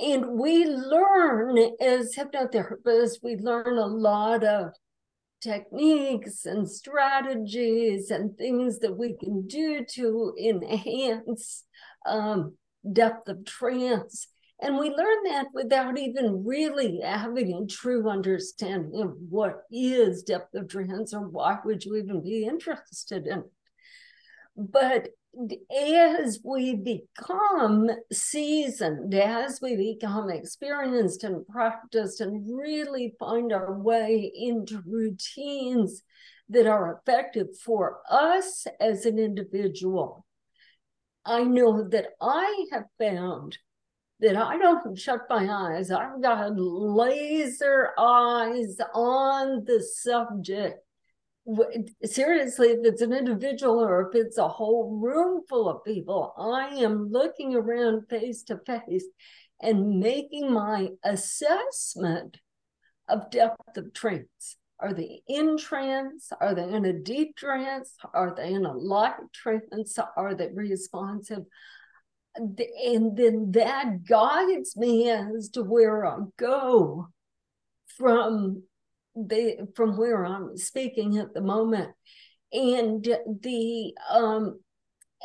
[0.00, 4.72] And we learn as hypnotherapists, we learn a lot of
[5.42, 11.64] techniques and strategies and things that we can do to enhance
[12.06, 12.56] um,
[12.90, 14.28] depth of trance.
[14.62, 20.54] And we learn that without even really having a true understanding of what is depth
[20.54, 23.52] of trance or why would you even be interested in it.
[24.56, 25.08] But
[25.70, 34.30] as we become seasoned, as we become experienced and practiced and really find our way
[34.34, 36.02] into routines
[36.48, 40.26] that are effective for us as an individual,
[41.24, 43.58] I know that I have found
[44.18, 45.90] that I don't shut my eyes.
[45.90, 50.84] I've got laser eyes on the subject
[52.04, 56.76] seriously, if it's an individual or if it's a whole room full of people, I
[56.76, 59.06] am looking around face to face
[59.60, 62.38] and making my assessment
[63.08, 64.56] of depth of trance.
[64.78, 66.30] Are they in trance?
[66.40, 67.94] Are they in a deep trance?
[68.14, 69.98] Are they in a light trance?
[70.16, 71.44] Are they responsive?
[72.34, 72.56] And
[73.16, 77.08] then that guides me as to where I go
[77.98, 78.62] from
[79.28, 81.90] the from where I'm speaking at the moment.
[82.52, 84.60] And the um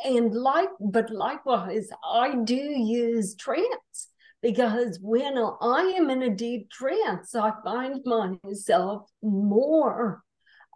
[0.04, 4.08] and like but likewise I do use trance
[4.42, 10.22] because when I am in a deep trance, I find myself more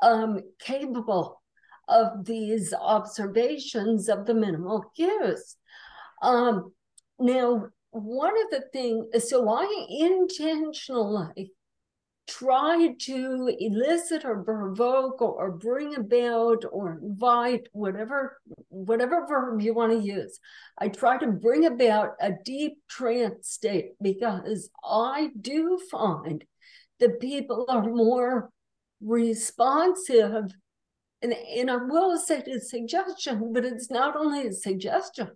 [0.02, 1.40] um, capable
[1.88, 5.56] of these observations of the minimal cues.
[6.22, 6.72] Um,
[7.18, 11.52] now, one of the things, so I intentionally
[12.30, 19.92] try to elicit or provoke or, bring about or invite whatever whatever verb you want
[19.92, 20.38] to use
[20.78, 26.44] i try to bring about a deep trance state because i do find
[27.00, 28.50] that people are more
[29.02, 30.52] responsive
[31.22, 35.28] and, and i will say to suggestion but it's not only a suggestion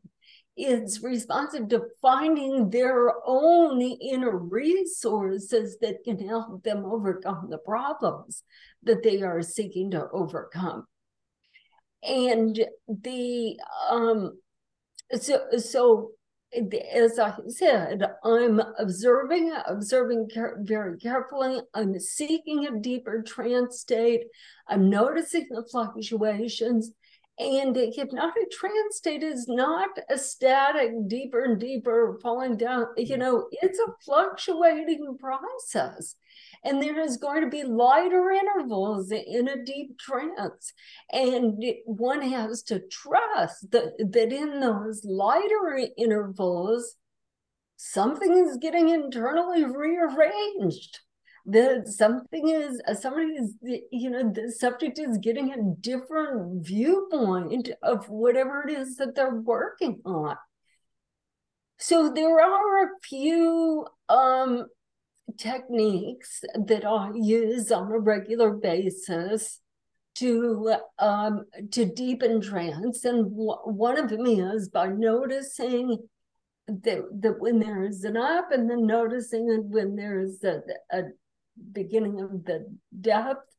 [0.56, 8.42] is responsive to finding their own inner resources that can help them overcome the problems
[8.84, 10.86] that they are seeking to overcome.
[12.02, 13.58] And the
[13.90, 14.38] um
[15.18, 16.10] so so
[16.92, 21.60] as I said, I'm observing, observing care- very carefully.
[21.74, 24.26] I'm seeking a deeper trance state.
[24.68, 26.92] I'm noticing the fluctuations.
[27.36, 32.86] And hypnotic trance state is not a static, deeper and deeper falling down.
[32.96, 36.14] You know, it's a fluctuating process.
[36.64, 40.72] And there is going to be lighter intervals in a deep trance.
[41.12, 46.94] And one has to trust that, that in those lighter intervals,
[47.76, 51.00] something is getting internally rearranged
[51.46, 58.08] that something is somebody is you know the subject is getting a different viewpoint of
[58.08, 60.36] whatever it is that they're working on.
[61.78, 64.66] So there are a few um,
[65.36, 69.60] techniques that i use on a regular basis
[70.16, 73.04] to um, to deepen trance.
[73.04, 75.98] And w- one of them is by noticing
[76.68, 81.02] that, that when there is an up and then noticing it when there's a, a
[81.72, 82.66] beginning of the
[83.00, 83.54] depth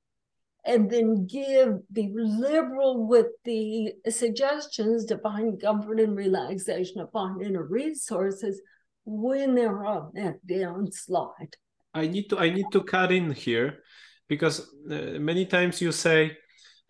[0.66, 7.64] and then give be liberal with the suggestions to find comfort and relaxation find inner
[7.64, 8.62] resources
[9.06, 11.54] when they're on that downslide
[11.94, 13.80] i need to i need to cut in here
[14.28, 16.36] because uh, many times you say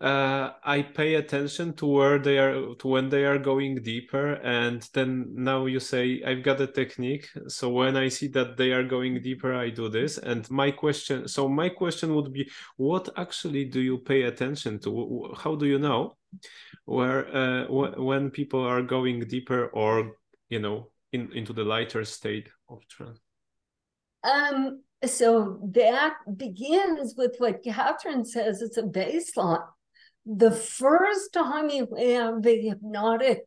[0.00, 4.86] uh, I pay attention to where they are to when they are going deeper and
[4.92, 7.28] then now you say I've got a technique.
[7.48, 10.18] So when I see that they are going deeper I do this.
[10.18, 15.34] And my question so my question would be what actually do you pay attention to?
[15.34, 16.16] How do you know
[16.84, 20.12] where uh, when people are going deeper or
[20.50, 23.18] you know in, into the lighter state of trance
[24.24, 28.62] um so that begins with what Kathryn says.
[28.62, 29.62] It's a baseline
[30.26, 33.42] the first time you have the hypnotic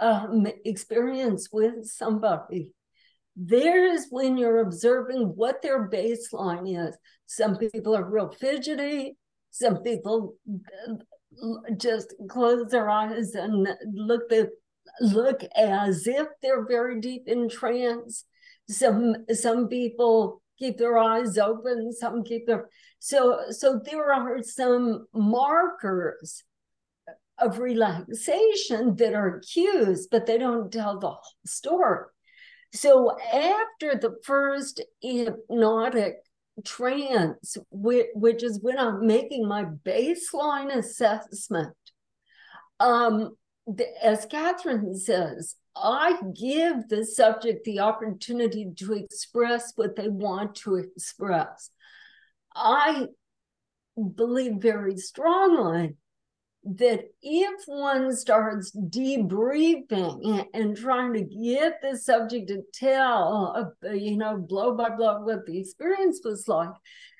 [0.00, 2.72] um, experience with somebody,
[3.36, 6.96] there's when you're observing what their baseline is.
[7.26, 9.16] Some people are real fidgety.
[9.50, 10.94] Some people uh,
[11.76, 14.50] just close their eyes and look the,
[15.00, 18.24] look as if they're very deep in trance.
[18.68, 22.68] Some some people keep their eyes open, some keep their
[23.04, 26.42] so so there are some markers
[27.38, 32.06] of relaxation that are cues, but they don't tell the whole story.
[32.72, 36.14] So after the first hypnotic
[36.64, 41.76] trance, which is when I'm making my baseline assessment,
[42.80, 43.36] um,
[44.02, 50.76] as Kathryn says, I give the subject the opportunity to express what they want to
[50.76, 51.68] express.
[52.54, 53.06] I
[53.96, 55.96] believe very strongly
[56.64, 64.38] that if one starts debriefing and trying to get the subject to tell, you know,
[64.38, 66.70] blow by blow what the experience was like,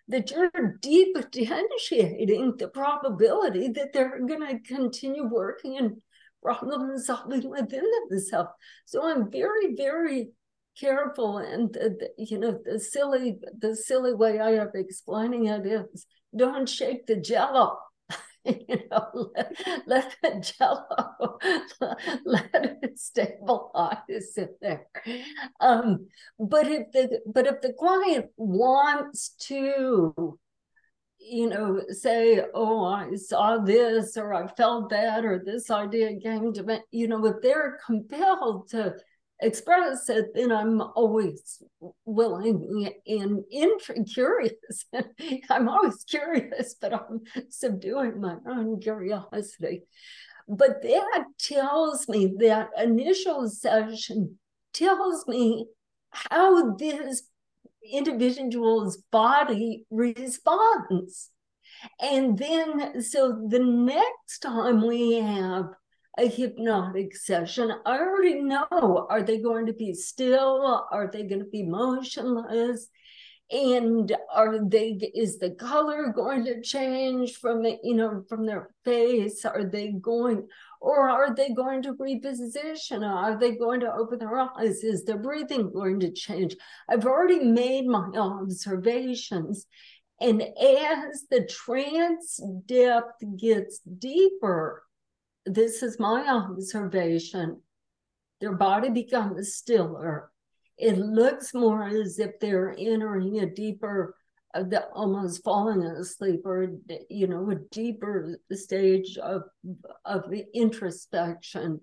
[0.08, 0.50] that you're
[0.82, 5.96] depotentiating the probability that they're going to continue working and
[6.42, 8.50] problem solving within themselves.
[8.86, 10.28] So I'm very, very
[10.78, 11.76] careful, and
[12.18, 16.06] you know the silly, the silly way I of explaining it is,
[16.36, 17.78] don't shake the jello.
[18.44, 21.38] you know, let, let the jello
[22.24, 24.86] let it stabilize in there.
[25.60, 26.08] Um,
[26.38, 30.38] but if the but if the client wants to
[31.26, 36.52] you know, say, oh, I saw this or I felt that or this idea came
[36.52, 38.94] to me, you know, if they're compelled to
[39.40, 41.62] express it, then I'm always
[42.04, 43.44] willing and
[44.12, 44.84] curious.
[45.50, 49.82] I'm always curious, but I'm subduing my own curiosity.
[50.48, 54.38] But that tells me that initial session
[54.72, 55.66] tells me
[56.10, 57.22] how this
[57.90, 61.30] individual's body responds.
[62.00, 65.66] And then, so the next time we have
[66.18, 70.86] a hypnotic session, I already know are they going to be still?
[70.90, 72.88] Are they going to be motionless?
[73.50, 78.70] And are they, is the color going to change from the, you know, from their
[78.84, 79.44] face?
[79.44, 80.48] Are they going,
[80.80, 83.06] or are they going to reposition?
[83.06, 84.82] Are they going to open their eyes?
[84.82, 86.56] Is their breathing going to change?
[86.88, 89.66] I've already made my observations.
[90.20, 94.83] And as the trance depth gets deeper,
[95.46, 97.60] this is my observation,
[98.40, 100.30] their body becomes stiller.
[100.76, 104.16] It looks more as if they're entering a deeper
[104.54, 106.68] uh, the almost falling asleep or
[107.10, 109.42] you know a deeper stage of
[110.04, 111.80] of introspection.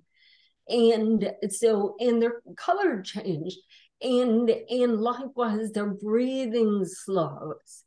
[0.69, 3.57] And so and their color changed.
[4.01, 7.83] And and likewise their breathing slows.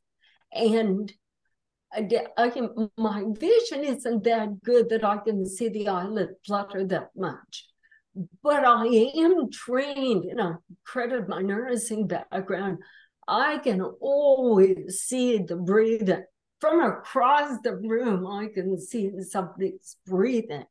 [0.52, 1.12] And
[2.36, 7.10] I, can, my vision isn't that good that I can see the eyelid flutter that
[7.16, 7.66] much.
[8.42, 10.52] But I am trained, and I
[10.84, 12.78] credit my nursing background.
[13.26, 16.24] I can always see the breathing.
[16.60, 20.64] From across the room, I can see somebody's breathing.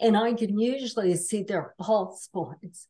[0.00, 2.88] And I can usually see their pulse points.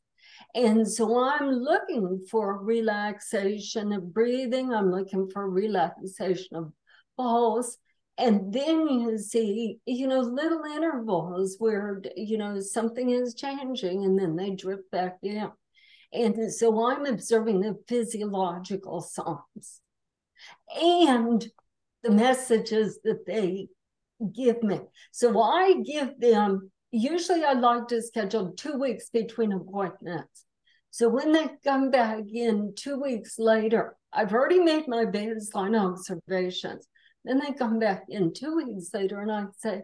[0.55, 4.73] And so I'm looking for relaxation of breathing.
[4.73, 6.73] I'm looking for relaxation of
[7.17, 7.77] pulse.
[8.17, 14.19] And then you see, you know, little intervals where, you know, something is changing and
[14.19, 15.53] then they drift back down.
[16.13, 19.81] And so I'm observing the physiological signs
[20.81, 21.45] and
[22.05, 23.67] the messages that they
[24.33, 24.81] give me.
[25.11, 30.45] So I give them, usually I like to schedule two weeks between appointments.
[30.91, 36.87] So when they come back in two weeks later, I've already made my baseline observations.
[37.25, 39.83] Then they come back in two weeks later and I say,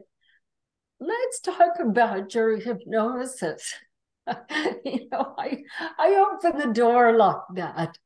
[1.01, 3.75] let's talk about your hypnosis.
[4.85, 5.63] you know, I
[5.99, 7.97] I open the door like that.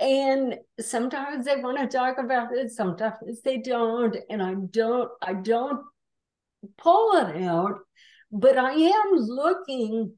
[0.00, 4.16] And sometimes they want to talk about it, sometimes they don't.
[4.30, 5.84] And I don't, I don't
[6.78, 7.80] pull it out,
[8.32, 10.14] but I am looking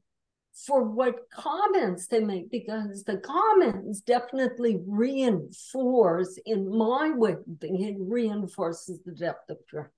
[0.53, 8.99] for what comments they make because the comments definitely reinforce in my way it reinforces
[9.05, 9.89] the depth of trance.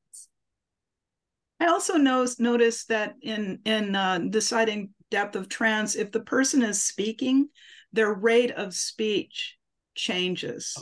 [1.59, 6.61] I also notice notice that in in uh, deciding depth of trance, if the person
[6.63, 7.49] is speaking,
[7.93, 9.57] their rate of speech
[9.93, 10.75] changes.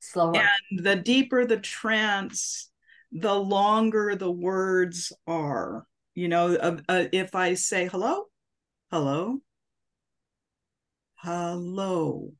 [0.00, 0.36] Slower.
[0.36, 2.70] And the deeper the trance,
[3.12, 5.86] the longer the words are.
[6.14, 8.24] You know, uh, uh, if I say hello,
[8.90, 9.38] hello,
[11.16, 12.32] hello,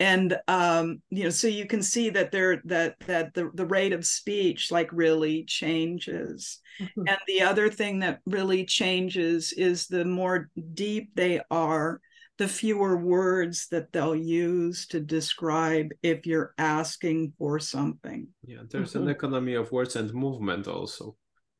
[0.00, 3.92] and um, you know, so you can see that there that that the the rate
[3.92, 6.60] of speech like really changes.
[6.80, 7.08] Mm-hmm.
[7.08, 12.00] And the other thing that really changes is the more deep they are,
[12.38, 18.26] the fewer words that they'll use to describe if you're asking for something.
[18.44, 19.04] Yeah, there's mm-hmm.
[19.04, 21.16] an economy of words and movement also.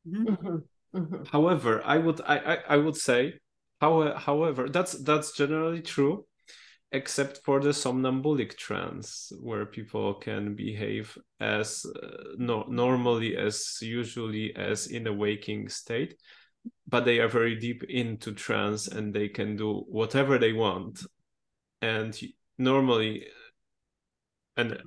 [0.07, 0.27] Mm-hmm.
[0.27, 0.97] mm-hmm.
[0.97, 1.23] mm-hmm.
[1.31, 3.35] However, I would I, I, I would say,
[3.81, 6.25] how, however, that's that's generally true
[6.91, 14.55] except for the somnambulic trance where people can behave as uh, no, normally as usually
[14.55, 16.15] as in a waking state
[16.87, 21.03] but they are very deep into trance and they can do whatever they want.
[21.81, 22.17] And
[22.57, 23.27] normally
[24.57, 24.77] an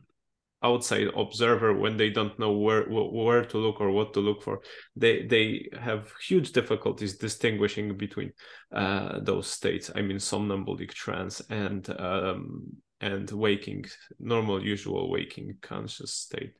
[0.63, 4.61] outside observer when they don't know where where to look or what to look for.
[4.97, 8.33] They they have huge difficulties distinguishing between
[8.73, 9.91] uh, those states.
[9.95, 13.85] I mean somnambulic trance and um, and waking
[14.19, 16.55] normal usual waking conscious state.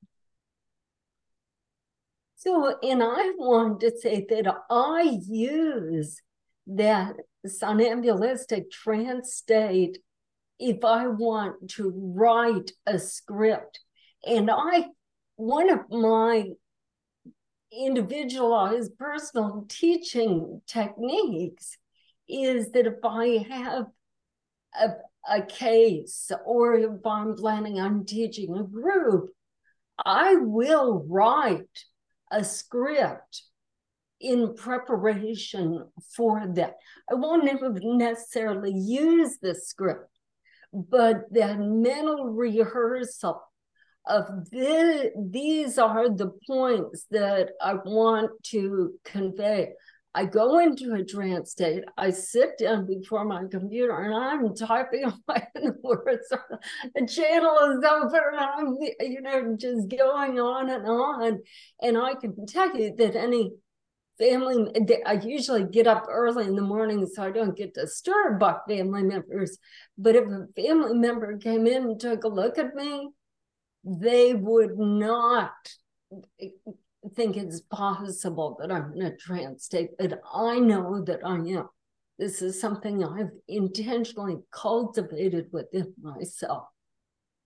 [2.37, 6.23] So and i want to say that i use
[6.69, 9.99] that somnambulistic trance state
[10.61, 13.81] if i want to write a script
[14.27, 14.87] and I,
[15.37, 16.45] one of my
[17.73, 21.77] individualized uh, personal teaching techniques
[22.29, 23.87] is that if I have
[24.79, 24.89] a,
[25.31, 29.31] a case or if I'm planning on teaching a group,
[30.05, 31.85] I will write
[32.31, 33.43] a script
[34.21, 36.75] in preparation for that.
[37.11, 37.49] I won't
[37.85, 40.11] necessarily use the script,
[40.73, 43.48] but that mental rehearsal
[44.09, 49.71] of the, these are the points that I want to convey.
[50.15, 51.85] I go into a trance state.
[51.97, 56.27] I sit down before my computer and I'm typing away the words.
[56.95, 61.41] The channel is open and I'm, you know, just going on and on.
[61.83, 63.53] And I can tell you that any
[64.19, 64.73] family,
[65.07, 69.03] I usually get up early in the morning so I don't get disturbed by family
[69.03, 69.59] members.
[69.97, 73.11] But if a family member came in and took a look at me,
[73.89, 75.53] they would not
[77.15, 81.69] think it's possible that I'm in a trance state, but I know that I am.
[82.19, 86.65] This is something I've intentionally cultivated within myself.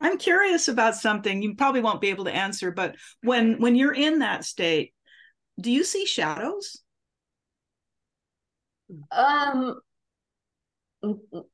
[0.01, 3.95] I'm curious about something you probably won't be able to answer, but when when you're
[3.95, 4.95] in that state,
[5.61, 6.82] do you see shadows?
[9.12, 9.80] Um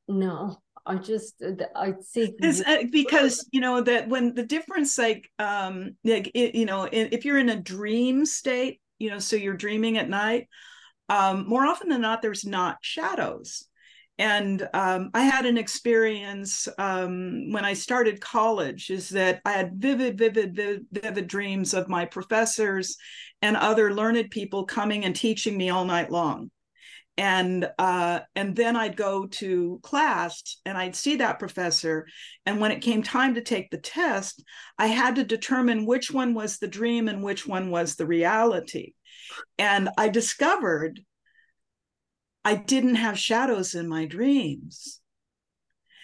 [0.07, 0.61] no.
[0.89, 2.33] I just uh, I see
[2.65, 7.25] uh, because you know that when the difference like um like it, you know if
[7.25, 10.47] you're in a dream state you know so you're dreaming at night
[11.07, 13.65] um more often than not there's not shadows.
[14.17, 19.75] And um, I had an experience um, when I started college is that I had
[19.75, 22.97] vivid, vivid, vivid, vivid dreams of my professors
[23.41, 26.51] and other learned people coming and teaching me all night long
[27.19, 32.07] and uh, and then I'd go to class and I'd see that professor.
[32.45, 34.41] And when it came time to take the test,
[34.77, 38.93] I had to determine which one was the dream and which one was the reality.
[39.57, 41.01] And I discovered
[42.45, 45.01] I didn't have shadows in my dreams.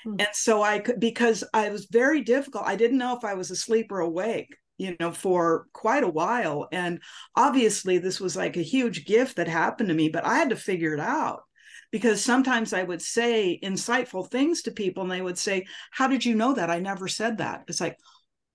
[0.03, 0.15] Hmm.
[0.19, 2.65] And so I could because I was very difficult.
[2.67, 6.67] I didn't know if I was asleep or awake you know for quite a while
[6.71, 6.99] and
[7.35, 10.55] obviously this was like a huge gift that happened to me but i had to
[10.55, 11.43] figure it out
[11.91, 16.25] because sometimes i would say insightful things to people and they would say how did
[16.25, 16.69] you know that?
[16.69, 17.63] I never said that.
[17.67, 17.97] It's like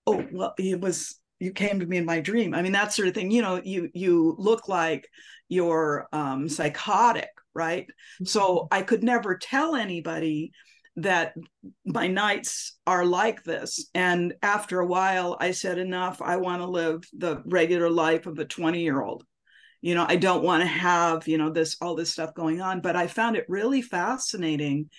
[0.07, 2.55] oh well it was you came to me in my dream.
[2.55, 5.09] I mean that sort of thing you know you you look like
[5.49, 7.87] you're um psychotic right?
[7.87, 8.27] Mm-hmm.
[8.27, 10.53] so i could never tell anybody
[11.03, 11.35] that
[11.85, 13.89] my nights are like this.
[13.95, 16.23] And after a while, I said, enough.
[16.23, 19.25] I want to live the regular life of a 20 year old.
[19.81, 22.81] You know, I don't want to have, you know, this, all this stuff going on.
[22.81, 24.91] But I found it really fascinating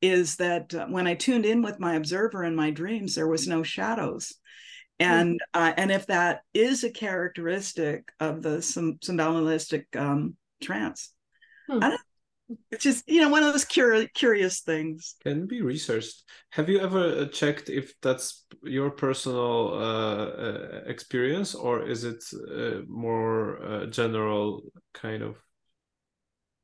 [0.00, 3.46] is that uh, when I tuned in with my observer in my dreams, there was
[3.46, 4.34] no shadows.
[4.98, 5.06] Hmm.
[5.06, 11.12] And uh, and if that is a characteristic of the somnambulistic um, trance,
[11.68, 11.82] hmm.
[11.82, 12.00] I don't
[12.70, 15.16] it's is you know one of those curious curious things.
[15.22, 16.24] Can be researched.
[16.50, 22.22] Have you ever uh, checked if that's your personal uh, uh, experience or is it
[22.34, 24.62] uh, more uh, general
[24.94, 25.36] kind of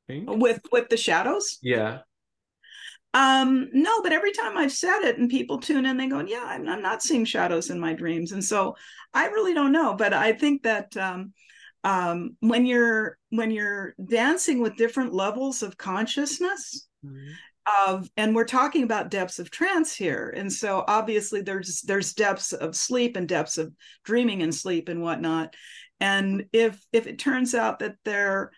[0.07, 0.25] thing?
[0.27, 1.57] With with the shadows?
[1.61, 1.99] Yeah.
[3.13, 6.43] Um no but every time i've said it and people tune in they go yeah
[6.45, 8.31] I'm, I'm not seeing shadows in my dreams.
[8.33, 8.75] And so
[9.13, 11.33] i really don't know but i think that um
[11.87, 17.87] um, when you're when you're dancing with different levels of consciousness mm-hmm.
[17.87, 20.33] of and we're talking about depths of trance here.
[20.35, 23.73] And so obviously there's there's depths of sleep and depths of
[24.03, 25.53] dreaming and sleep and whatnot.
[26.01, 28.51] And if if it turns out that there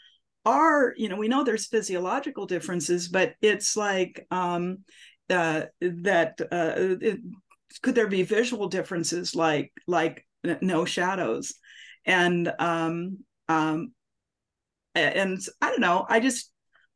[0.43, 4.77] are you know we know there's physiological differences but it's like um
[5.29, 7.19] uh that uh it,
[7.83, 10.25] could there be visual differences like like
[10.61, 11.53] no shadows
[12.09, 13.93] and um, um,
[14.95, 16.05] and I don't know.
[16.09, 16.51] I just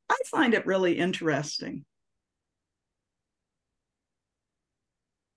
[0.09, 1.85] I find it really interesting.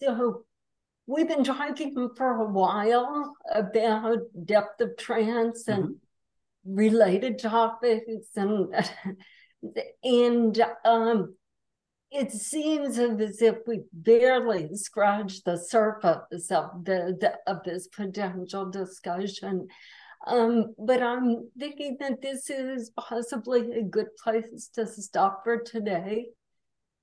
[0.03, 0.45] So
[1.07, 6.74] we've been talking for a while about depth of trance and mm-hmm.
[6.74, 8.74] related topics and
[10.03, 11.35] and um,
[12.16, 18.70] it seems as if we barely scratched the surface of the, the of this potential
[18.70, 19.68] discussion.
[20.26, 26.28] Um, but I'm thinking that this is possibly a good place to stop for today.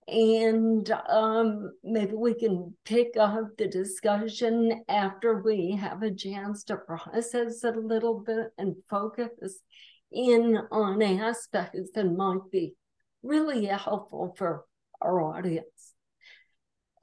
[0.08, 6.76] And um, maybe we can pick up the discussion after we have a chance to
[6.76, 9.60] process it a little bit and focus
[10.12, 12.74] in on aspects that might be
[13.22, 14.66] really helpful for
[15.04, 15.94] our audience.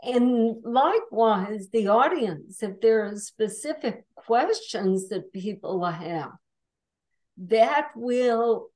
[0.02, 6.30] And likewise, the audience, if there are specific questions that people have,
[7.36, 8.68] that will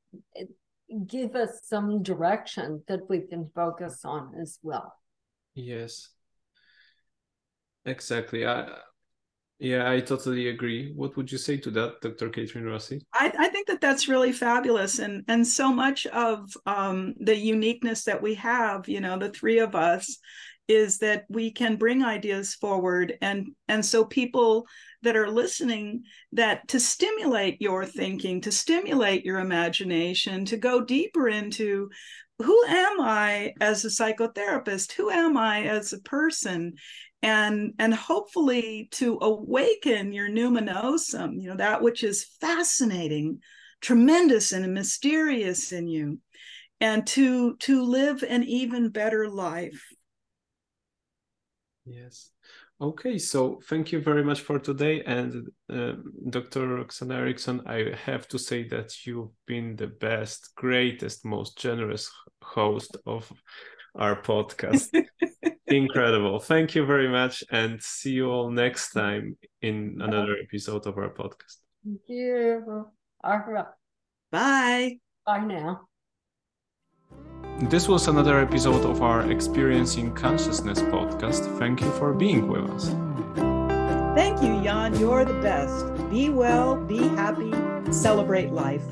[1.06, 4.94] give us some direction that we can focus on as well.
[5.54, 6.10] Yes.
[7.86, 8.46] Exactly.
[8.46, 8.78] I
[9.64, 10.92] yeah, I totally agree.
[10.94, 12.28] What would you say to that, Dr.
[12.28, 13.00] Kathryn Rossi?
[13.14, 18.04] I, I think that that's really fabulous, and and so much of um, the uniqueness
[18.04, 20.18] that we have, you know, the three of us,
[20.68, 24.66] is that we can bring ideas forward, and and so people
[25.02, 26.02] that are listening,
[26.32, 31.88] that to stimulate your thinking, to stimulate your imagination, to go deeper into
[32.38, 34.92] who am I as a psychotherapist?
[34.92, 36.74] Who am I as a person?
[37.24, 43.40] And and hopefully to awaken your numinosum you know that which is fascinating
[43.80, 46.18] tremendous and mysterious in you
[46.80, 49.82] and to to live an even better life.
[51.86, 52.30] Yes.
[52.78, 55.92] Okay so thank you very much for today and uh,
[56.28, 62.10] dr roxanna erickson i have to say that you've been the best greatest most generous
[62.42, 63.32] host of
[63.94, 64.90] our podcast
[65.66, 66.40] Incredible.
[66.40, 67.42] Thank you very much.
[67.50, 71.56] And see you all next time in another episode of our podcast.
[71.84, 72.86] Thank you.
[73.22, 73.66] All right.
[74.30, 74.98] Bye.
[75.24, 75.88] Bye now.
[77.70, 81.58] This was another episode of our Experiencing Consciousness podcast.
[81.58, 82.88] Thank you for being with us.
[84.14, 84.98] Thank you, Jan.
[84.98, 85.86] You're the best.
[86.10, 87.52] Be well, be happy,
[87.90, 88.82] celebrate life.